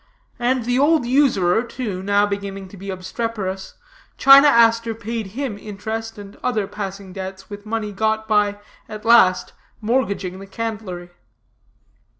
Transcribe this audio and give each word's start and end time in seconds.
And 0.39 0.65
the 0.65 0.79
old 0.79 1.05
usurer, 1.05 1.61
too, 1.61 2.01
now 2.01 2.25
beginning 2.25 2.67
to 2.69 2.75
be 2.75 2.89
obstreperous, 2.89 3.75
China 4.17 4.47
Aster 4.47 4.95
paid 4.95 5.27
him 5.27 5.57
his 5.57 5.67
interest 5.67 6.17
and 6.17 6.33
some 6.33 6.41
other 6.43 6.65
pressing 6.65 7.13
debts 7.13 7.51
with 7.51 7.67
money 7.67 7.91
got 7.91 8.27
by, 8.27 8.57
at 8.89 9.05
last, 9.05 9.53
mortgaging 9.79 10.39
the 10.39 10.47
candlery. 10.47 11.11